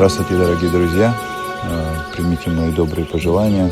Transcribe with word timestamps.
Здравствуйте, 0.00 0.34
дорогие 0.34 0.70
друзья! 0.70 1.14
Э, 1.62 2.16
примите 2.16 2.48
мои 2.48 2.72
добрые 2.72 3.04
пожелания. 3.04 3.70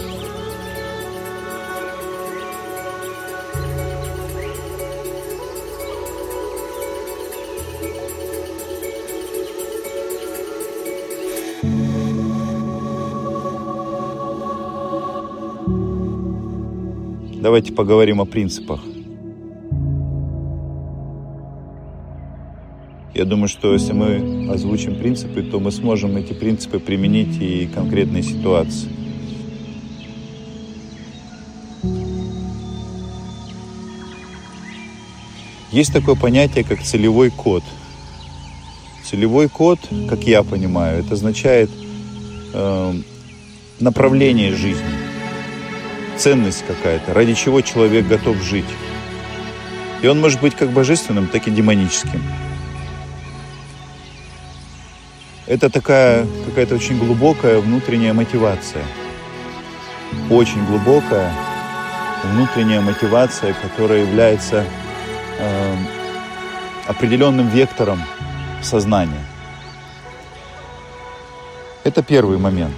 Давайте 17.41 17.73
поговорим 17.73 18.21
о 18.21 18.27
принципах. 18.27 18.81
Я 23.19 23.25
думаю, 23.25 23.49
что 23.49 23.73
если 23.73 23.93
мы 23.93 24.49
озвучим 24.49 24.95
принципы, 24.95 25.43
то 25.43 25.59
мы 25.59 25.73
сможем 25.73 26.17
эти 26.17 26.33
принципы 26.33 26.79
применить 26.79 27.43
и 27.43 27.67
в 27.67 27.75
конкретной 27.75 28.23
ситуации. 28.23 28.89
Есть 35.73 35.93
такое 35.93 36.15
понятие, 36.15 36.63
как 36.63 36.81
целевой 36.81 37.31
код. 37.31 37.65
Целевой 39.05 39.49
код, 39.49 39.81
как 40.09 40.23
я 40.23 40.45
понимаю, 40.45 41.01
это 41.01 41.15
означает 41.15 41.71
э, 42.55 42.95
направление 43.81 44.55
жизни, 44.55 44.85
ценность 46.17 46.65
какая-то, 46.69 47.15
ради 47.15 47.35
чего 47.35 47.63
человек 47.63 48.07
готов 48.07 48.41
жить. 48.45 48.71
И 50.03 50.07
он 50.07 50.21
может 50.21 50.41
быть 50.41 50.55
как 50.55 50.71
божественным, 50.71 51.27
так 51.27 51.49
и 51.49 51.51
демоническим. 51.51 52.23
Это 55.49 55.71
такая 55.71 56.27
какая-то 56.45 56.75
очень 56.75 56.99
глубокая 56.99 57.61
внутренняя 57.61 58.13
мотивация. 58.13 58.85
Очень 60.29 60.63
глубокая 60.67 61.33
внутренняя 62.23 62.83
мотивация, 62.83 63.55
которая 63.63 64.03
является 64.03 64.67
э, 65.39 65.77
определенным 66.87 67.49
вектором 67.49 67.99
сознания. 68.61 69.25
Это 71.83 72.03
первый 72.03 72.37
момент. 72.37 72.75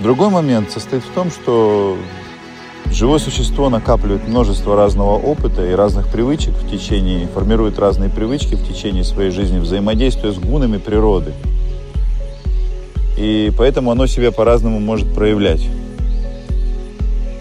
Другой 0.00 0.28
момент 0.28 0.70
состоит 0.70 1.02
в 1.02 1.10
том, 1.10 1.32
что 1.32 1.98
живое 2.92 3.18
существо 3.18 3.68
накапливает 3.68 4.28
множество 4.28 4.76
разного 4.76 5.16
опыта 5.18 5.66
и 5.66 5.72
разных 5.72 6.06
привычек 6.06 6.54
в 6.54 6.70
течение, 6.70 7.26
формирует 7.26 7.80
разные 7.80 8.10
привычки 8.10 8.54
в 8.54 8.64
течение 8.64 9.02
своей 9.02 9.32
жизни, 9.32 9.58
взаимодействуя 9.58 10.30
с 10.30 10.38
гунами 10.38 10.78
природы– 10.78 11.32
и 13.16 13.50
поэтому 13.56 13.90
оно 13.90 14.06
себя 14.06 14.30
по-разному 14.30 14.78
может 14.78 15.12
проявлять. 15.14 15.66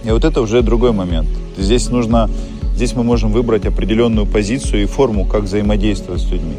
И 0.03 0.09
вот 0.09 0.23
это 0.23 0.41
уже 0.41 0.61
другой 0.61 0.91
момент. 0.91 1.27
Здесь 1.57 1.89
нужно, 1.89 2.29
здесь 2.75 2.93
мы 2.93 3.03
можем 3.03 3.31
выбрать 3.31 3.65
определенную 3.65 4.25
позицию 4.25 4.83
и 4.83 4.85
форму, 4.85 5.25
как 5.25 5.43
взаимодействовать 5.43 6.21
с 6.21 6.31
людьми. 6.31 6.57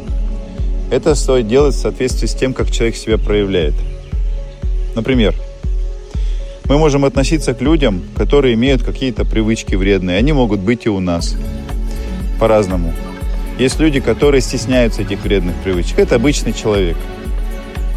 Это 0.91 1.15
стоит 1.15 1.47
делать 1.47 1.75
в 1.75 1.79
соответствии 1.79 2.27
с 2.27 2.33
тем, 2.33 2.53
как 2.53 2.71
человек 2.71 2.95
себя 2.95 3.17
проявляет. 3.17 3.73
Например, 4.95 5.33
мы 6.65 6.77
можем 6.77 7.05
относиться 7.05 7.53
к 7.53 7.61
людям, 7.61 8.03
которые 8.15 8.53
имеют 8.55 8.83
какие-то 8.83 9.25
привычки 9.25 9.75
вредные. 9.75 10.17
Они 10.17 10.33
могут 10.33 10.59
быть 10.59 10.85
и 10.85 10.89
у 10.89 10.99
нас 10.99 11.35
по-разному. 12.39 12.93
Есть 13.57 13.79
люди, 13.79 13.99
которые 13.99 14.41
стесняются 14.41 15.01
этих 15.01 15.23
вредных 15.23 15.55
привычек. 15.63 15.97
Это 15.99 16.15
обычный 16.15 16.53
человек– 16.53 16.97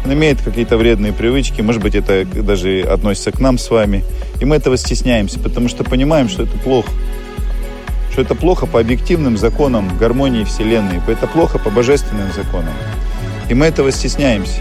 имеет 0.05 0.41
какие-то 0.41 0.77
вредные 0.77 1.13
привычки, 1.13 1.61
может 1.61 1.81
быть, 1.81 1.95
это 1.95 2.25
даже 2.25 2.81
относится 2.81 3.31
к 3.31 3.39
нам 3.39 3.57
с 3.57 3.69
вами. 3.69 4.03
И 4.39 4.45
мы 4.45 4.55
этого 4.55 4.77
стесняемся, 4.77 5.39
потому 5.39 5.69
что 5.69 5.83
понимаем, 5.83 6.29
что 6.29 6.43
это 6.43 6.57
плохо. 6.57 6.89
Что 8.11 8.21
это 8.23 8.35
плохо 8.35 8.65
по 8.65 8.79
объективным 8.79 9.37
законам 9.37 9.97
гармонии 9.97 10.43
Вселенной, 10.43 10.99
это 11.07 11.27
плохо 11.27 11.59
по 11.59 11.69
божественным 11.69 12.31
законам. 12.33 12.73
И 13.49 13.53
мы 13.53 13.67
этого 13.67 13.91
стесняемся. 13.91 14.59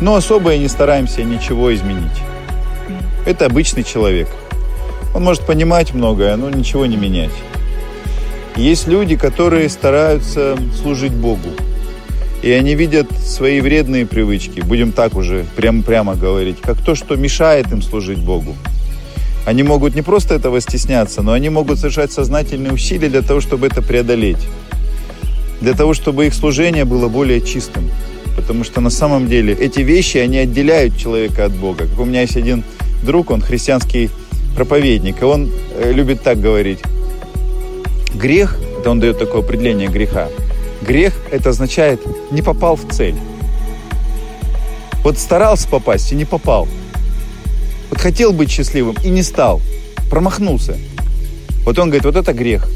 Но 0.00 0.14
особо 0.14 0.54
и 0.54 0.58
не 0.58 0.68
стараемся 0.68 1.22
ничего 1.22 1.74
изменить. 1.74 2.20
Это 3.26 3.46
обычный 3.46 3.84
человек. 3.84 4.28
Он 5.14 5.24
может 5.24 5.46
понимать 5.46 5.94
многое, 5.94 6.36
но 6.36 6.50
ничего 6.50 6.86
не 6.86 6.96
менять. 6.96 7.32
Есть 8.56 8.86
люди, 8.86 9.16
которые 9.16 9.68
стараются 9.68 10.58
служить 10.80 11.12
Богу. 11.12 11.50
И 12.42 12.50
они 12.50 12.74
видят 12.74 13.06
свои 13.24 13.60
вредные 13.60 14.04
привычки, 14.04 14.60
будем 14.60 14.90
так 14.90 15.14
уже 15.14 15.46
прямо-прямо 15.56 16.16
говорить, 16.16 16.60
как 16.60 16.78
то, 16.82 16.96
что 16.96 17.14
мешает 17.16 17.70
им 17.70 17.82
служить 17.82 18.18
Богу. 18.18 18.56
Они 19.46 19.62
могут 19.62 19.94
не 19.94 20.02
просто 20.02 20.34
этого 20.34 20.60
стесняться, 20.60 21.22
но 21.22 21.32
они 21.32 21.50
могут 21.50 21.78
совершать 21.78 22.10
сознательные 22.10 22.72
усилия 22.72 23.08
для 23.08 23.22
того, 23.22 23.40
чтобы 23.40 23.68
это 23.68 23.80
преодолеть. 23.80 24.38
Для 25.60 25.74
того, 25.74 25.94
чтобы 25.94 26.26
их 26.26 26.34
служение 26.34 26.84
было 26.84 27.08
более 27.08 27.40
чистым. 27.40 27.88
Потому 28.36 28.64
что 28.64 28.80
на 28.80 28.90
самом 28.90 29.28
деле 29.28 29.54
эти 29.54 29.80
вещи, 29.80 30.16
они 30.18 30.38
отделяют 30.38 30.96
человека 30.96 31.44
от 31.44 31.52
Бога. 31.52 31.86
Как 31.86 32.00
у 32.00 32.04
меня 32.04 32.22
есть 32.22 32.36
один 32.36 32.64
друг, 33.04 33.30
он 33.30 33.40
христианский 33.40 34.10
проповедник, 34.56 35.22
и 35.22 35.24
он 35.24 35.50
э, 35.76 35.92
любит 35.92 36.22
так 36.22 36.40
говорить. 36.40 36.80
Грех, 38.14 38.58
это 38.80 38.90
он 38.90 39.00
дает 39.00 39.18
такое 39.18 39.42
определение 39.42 39.88
греха, 39.88 40.28
Грех– 40.82 41.14
это 41.30 41.50
означает 41.50 42.00
«не 42.32 42.42
попал 42.42 42.76
в 42.76 42.88
цель». 42.92 43.14
Вот 45.04 45.18
старался 45.18 45.68
попасть 45.68 46.12
и 46.12 46.16
не 46.16 46.24
попал. 46.24 46.68
Вот 47.90 48.00
хотел 48.00 48.32
быть 48.32 48.50
счастливым 48.50 48.96
и 49.04 49.08
не 49.08 49.22
стал. 49.22 49.60
Промахнулся. 50.10 50.76
Вот 51.64 51.78
он 51.78 51.88
говорит, 51.88 52.04
вот 52.04 52.16
это 52.16 52.32
грех. 52.32 52.68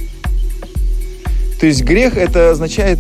То 1.61 1.67
есть 1.67 1.83
грех 1.83 2.17
это 2.17 2.51
означает 2.51 2.99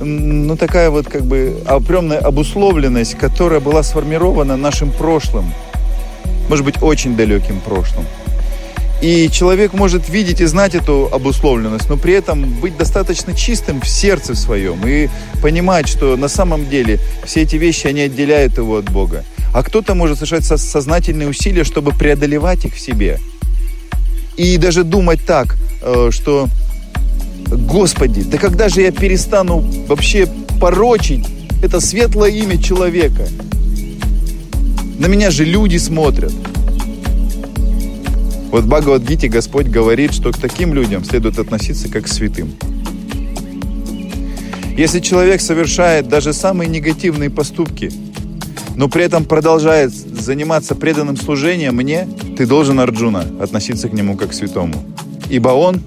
ну, 0.00 0.56
такая 0.56 0.90
вот 0.90 1.08
как 1.08 1.24
бы 1.24 1.62
определенная 1.66 2.18
обусловленность, 2.18 3.16
которая 3.16 3.60
была 3.60 3.82
сформирована 3.82 4.56
нашим 4.56 4.92
прошлым. 4.92 5.52
Может 6.48 6.64
быть, 6.64 6.82
очень 6.82 7.16
далеким 7.16 7.60
прошлым. 7.60 8.04
И 9.02 9.28
человек 9.30 9.74
может 9.74 10.08
видеть 10.08 10.40
и 10.40 10.46
знать 10.46 10.74
эту 10.74 11.08
обусловленность, 11.12 11.88
но 11.88 11.96
при 11.96 12.14
этом 12.14 12.44
быть 12.60 12.76
достаточно 12.76 13.34
чистым 13.34 13.80
в 13.80 13.88
сердце 13.88 14.34
своем 14.34 14.86
и 14.86 15.08
понимать, 15.42 15.86
что 15.86 16.16
на 16.16 16.28
самом 16.28 16.68
деле 16.68 16.98
все 17.24 17.42
эти 17.42 17.56
вещи, 17.56 17.86
они 17.86 18.00
отделяют 18.02 18.56
его 18.56 18.78
от 18.78 18.90
Бога. 18.90 19.24
А 19.52 19.62
кто-то 19.62 19.94
может 19.94 20.18
совершать 20.18 20.44
сознательные 20.44 21.28
усилия, 21.28 21.64
чтобы 21.64 21.92
преодолевать 21.92 22.64
их 22.64 22.74
в 22.74 22.80
себе. 22.80 23.20
И 24.36 24.56
даже 24.56 24.84
думать 24.84 25.20
так, 25.26 25.56
э, 25.82 26.10
что 26.10 26.48
Господи, 27.48 28.22
да 28.22 28.38
когда 28.38 28.68
же 28.68 28.80
я 28.80 28.90
перестану 28.90 29.60
вообще 29.86 30.26
порочить 30.60 31.26
это 31.62 31.80
светлое 31.80 32.30
имя 32.30 32.60
человека? 32.60 33.28
На 34.98 35.06
меня 35.06 35.30
же 35.30 35.44
люди 35.44 35.76
смотрят. 35.76 36.32
Вот 38.56 38.64
в 38.64 38.68
Бхагавадгите 38.68 39.28
Господь 39.28 39.66
говорит, 39.66 40.14
что 40.14 40.32
к 40.32 40.38
таким 40.38 40.72
людям 40.72 41.04
следует 41.04 41.38
относиться 41.38 41.90
как 41.90 42.04
к 42.04 42.08
святым. 42.08 42.54
Если 44.78 45.00
человек 45.00 45.42
совершает 45.42 46.08
даже 46.08 46.32
самые 46.32 46.70
негативные 46.70 47.28
поступки, 47.28 47.92
но 48.74 48.88
при 48.88 49.04
этом 49.04 49.26
продолжает 49.26 49.92
заниматься 49.92 50.74
преданным 50.74 51.18
служением 51.18 51.76
мне, 51.76 52.08
ты 52.38 52.46
должен, 52.46 52.80
Арджуна, 52.80 53.26
относиться 53.42 53.90
к 53.90 53.92
нему 53.92 54.16
как 54.16 54.30
к 54.30 54.32
святому. 54.32 54.82
Ибо 55.28 55.50
он 55.50 55.82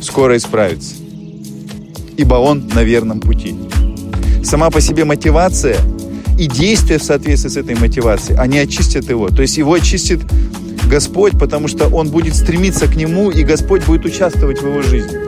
скоро 0.00 0.38
исправится. 0.38 0.94
Ибо 2.16 2.36
он 2.36 2.66
на 2.74 2.82
верном 2.82 3.20
пути. 3.20 3.54
Сама 4.42 4.70
по 4.70 4.80
себе 4.80 5.04
мотивация 5.04 5.76
и 6.38 6.46
действия 6.46 6.96
в 6.96 7.02
соответствии 7.02 7.50
с 7.50 7.58
этой 7.58 7.74
мотивацией, 7.74 8.38
они 8.38 8.58
очистят 8.58 9.10
его. 9.10 9.28
То 9.28 9.42
есть 9.42 9.58
его 9.58 9.74
очистит 9.74 10.20
Господь, 10.90 11.38
потому 11.38 11.68
что 11.68 11.86
он 11.86 12.08
будет 12.08 12.34
стремиться 12.34 12.88
к 12.88 12.96
Нему, 12.96 13.30
и 13.30 13.44
Господь 13.44 13.86
будет 13.86 14.04
участвовать 14.04 14.60
в 14.60 14.66
его 14.66 14.82
жизни. 14.82 15.18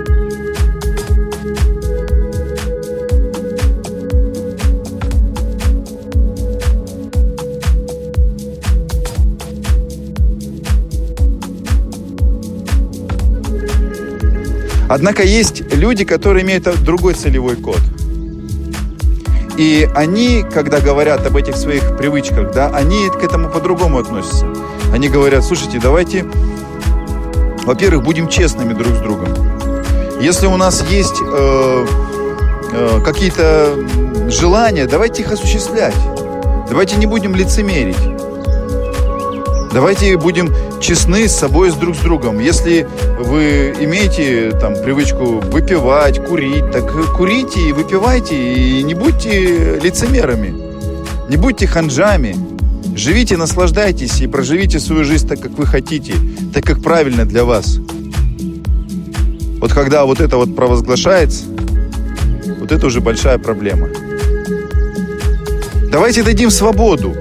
Однако 14.89 15.23
есть 15.23 15.63
люди, 15.73 16.05
которые 16.05 16.45
имеют 16.45 16.65
другой 16.85 17.15
целевой 17.15 17.55
код. 17.57 17.81
И 19.57 19.89
они, 19.95 20.45
когда 20.53 20.81
говорят 20.81 21.25
об 21.25 21.37
этих 21.37 21.57
своих 21.57 21.97
привычках, 21.97 22.53
да, 22.53 22.69
они 22.75 23.09
к 23.09 23.23
этому 23.23 23.49
по-другому 23.49 24.01
относятся. 24.01 24.62
Они 24.93 25.09
говорят, 25.09 25.45
слушайте, 25.45 25.79
давайте, 25.81 26.25
во-первых, 27.65 28.05
будем 28.05 28.29
честными 28.29 28.75
друг 28.75 28.95
с 28.95 28.99
другом. 28.99 29.29
Если 30.21 30.47
у 30.47 30.57
нас 30.57 30.85
есть 30.91 31.17
э, 31.21 31.87
э, 32.73 33.01
какие-то 33.05 33.75
желания, 34.29 34.87
давайте 34.87 35.23
их 35.23 35.33
осуществлять. 35.33 35.97
Давайте 36.69 36.97
не 36.97 37.07
будем 37.07 37.35
лицемерить. 37.35 37.97
Давайте 39.73 40.19
будем 40.19 40.55
честны 40.83 41.27
с 41.27 41.35
собой, 41.35 41.71
с 41.71 41.75
друг 41.75 41.97
с 41.97 42.01
другом. 42.01 42.39
Если 42.39 42.87
вы 43.19 43.75
имеете 43.81 44.51
там 44.51 44.75
привычку 44.75 45.41
выпивать, 45.41 46.23
курить, 46.27 46.71
так 46.71 47.17
курите 47.17 47.61
и 47.69 47.73
выпивайте, 47.73 48.37
и 48.37 48.83
не 48.83 48.93
будьте 48.93 49.81
лицемерами, 49.81 50.55
не 51.31 51.37
будьте 51.37 51.67
ханжами. 51.67 52.52
Живите, 52.95 53.37
наслаждайтесь 53.37 54.21
и 54.21 54.27
проживите 54.27 54.79
свою 54.79 55.05
жизнь 55.05 55.27
так, 55.27 55.41
как 55.41 55.53
вы 55.53 55.67
хотите, 55.67 56.15
так, 56.53 56.65
как 56.65 56.83
правильно 56.83 57.25
для 57.25 57.45
вас. 57.45 57.79
Вот 59.59 59.73
когда 59.73 60.05
вот 60.05 60.21
это 60.21 60.37
вот 60.37 60.55
провозглашается, 60.55 61.45
вот 62.61 62.71
это 62.71 62.87
уже 62.87 63.01
большая 63.01 63.39
проблема. 63.39 63.89
Давайте 65.91 66.23
дадим 66.23 66.51
свободу. 66.51 67.15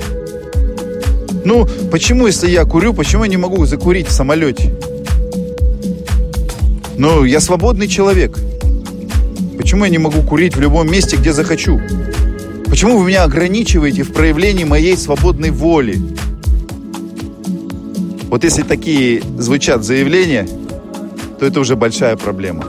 Ну, 1.45 1.67
почему, 1.91 2.27
если 2.27 2.49
я 2.49 2.65
курю, 2.65 2.93
почему 2.93 3.23
я 3.23 3.29
не 3.29 3.37
могу 3.37 3.65
закурить 3.65 4.07
в 4.07 4.11
самолете? 4.11 4.73
Ну, 6.97 7.23
я 7.23 7.39
свободный 7.39 7.87
человек. 7.87 8.37
Почему 9.57 9.85
я 9.85 9.89
не 9.89 9.97
могу 9.97 10.21
курить 10.21 10.55
в 10.55 10.59
любом 10.59 10.91
месте, 10.91 11.15
где 11.15 11.33
захочу? 11.33 11.81
Почему 12.71 12.97
вы 12.97 13.07
меня 13.07 13.23
ограничиваете 13.23 14.03
в 14.03 14.13
проявлении 14.13 14.63
моей 14.63 14.95
свободной 14.95 15.51
воли? 15.51 16.01
Вот 18.29 18.45
если 18.45 18.61
такие 18.61 19.21
звучат 19.37 19.83
заявления, 19.83 20.47
то 21.37 21.45
это 21.45 21.59
уже 21.59 21.75
большая 21.75 22.15
проблема. 22.15 22.63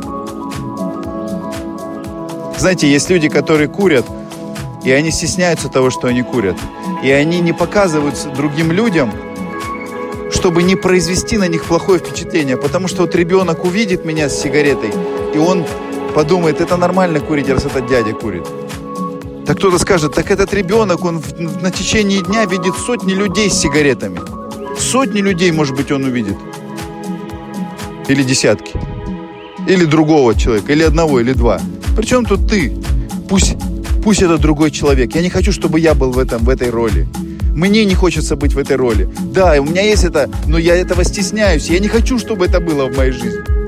Знаете, 2.58 2.90
есть 2.90 3.10
люди, 3.10 3.28
которые 3.28 3.68
курят, 3.68 4.04
и 4.84 4.90
они 4.90 5.12
стесняются 5.12 5.68
того, 5.68 5.90
что 5.90 6.08
они 6.08 6.22
курят. 6.22 6.56
И 7.04 7.10
они 7.12 7.38
не 7.38 7.52
показывают 7.52 8.16
другим 8.36 8.72
людям, 8.72 9.12
чтобы 10.32 10.64
не 10.64 10.74
произвести 10.74 11.38
на 11.38 11.46
них 11.46 11.64
плохое 11.64 12.00
впечатление. 12.00 12.56
Потому 12.56 12.88
что 12.88 13.02
вот 13.02 13.14
ребенок 13.14 13.64
увидит 13.64 14.04
меня 14.04 14.28
с 14.28 14.42
сигаретой, 14.42 14.90
и 15.32 15.38
он 15.38 15.64
подумает, 16.12 16.60
это 16.60 16.76
нормально 16.76 17.20
курить, 17.20 17.48
раз 17.48 17.66
этот 17.66 17.86
дядя 17.86 18.12
курит. 18.14 18.48
Так 19.46 19.58
кто-то 19.58 19.78
скажет, 19.78 20.14
так 20.14 20.30
этот 20.30 20.54
ребенок, 20.54 21.04
он 21.04 21.20
на 21.60 21.70
течение 21.70 22.22
дня 22.22 22.44
видит 22.46 22.74
сотни 22.76 23.12
людей 23.12 23.50
с 23.50 23.54
сигаретами. 23.54 24.20
Сотни 24.78 25.20
людей, 25.20 25.50
может 25.50 25.76
быть, 25.76 25.90
он 25.90 26.04
увидит. 26.04 26.36
Или 28.08 28.22
десятки. 28.22 28.72
Или 29.68 29.84
другого 29.84 30.34
человека, 30.34 30.72
или 30.72 30.82
одного, 30.84 31.20
или 31.20 31.32
два. 31.32 31.60
Причем 31.96 32.24
тут 32.24 32.48
ты? 32.48 32.72
Пусть, 33.28 33.56
пусть 34.04 34.22
это 34.22 34.38
другой 34.38 34.70
человек. 34.70 35.14
Я 35.14 35.22
не 35.22 35.30
хочу, 35.30 35.52
чтобы 35.52 35.80
я 35.80 35.94
был 35.94 36.12
в, 36.12 36.18
этом, 36.18 36.44
в 36.44 36.48
этой 36.48 36.70
роли. 36.70 37.06
Мне 37.54 37.84
не 37.84 37.94
хочется 37.94 38.36
быть 38.36 38.54
в 38.54 38.58
этой 38.58 38.76
роли. 38.76 39.08
Да, 39.32 39.60
у 39.60 39.64
меня 39.64 39.82
есть 39.82 40.04
это, 40.04 40.30
но 40.46 40.58
я 40.58 40.76
этого 40.76 41.04
стесняюсь. 41.04 41.68
Я 41.68 41.80
не 41.80 41.88
хочу, 41.88 42.18
чтобы 42.18 42.46
это 42.46 42.60
было 42.60 42.86
в 42.86 42.96
моей 42.96 43.12
жизни. 43.12 43.61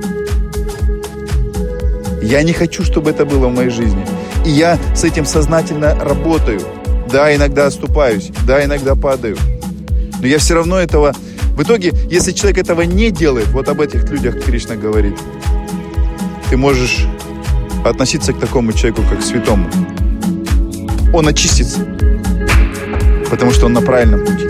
Я 2.24 2.42
не 2.42 2.54
хочу, 2.54 2.82
чтобы 2.82 3.10
это 3.10 3.26
было 3.26 3.48
в 3.48 3.54
моей 3.54 3.68
жизни. 3.68 4.04
И 4.46 4.50
я 4.50 4.78
с 4.94 5.04
этим 5.04 5.26
сознательно 5.26 5.94
работаю. 5.94 6.60
Да, 7.12 7.34
иногда 7.34 7.66
оступаюсь, 7.66 8.30
да, 8.46 8.64
иногда 8.64 8.94
падаю. 8.94 9.36
Но 10.20 10.26
я 10.26 10.38
все 10.38 10.54
равно 10.54 10.78
этого... 10.80 11.14
В 11.54 11.62
итоге, 11.62 11.92
если 12.10 12.32
человек 12.32 12.58
этого 12.58 12.80
не 12.80 13.10
делает, 13.10 13.48
вот 13.48 13.68
об 13.68 13.80
этих 13.80 14.08
людях 14.10 14.42
Кришна 14.42 14.74
говорит, 14.74 15.14
ты 16.48 16.56
можешь 16.56 17.06
относиться 17.84 18.32
к 18.32 18.40
такому 18.40 18.72
человеку 18.72 19.02
как 19.08 19.20
к 19.20 19.22
святому. 19.22 19.68
Он 21.12 21.28
очистится, 21.28 21.86
потому 23.30 23.52
что 23.52 23.66
он 23.66 23.74
на 23.74 23.82
правильном 23.82 24.24
пути. 24.24 24.43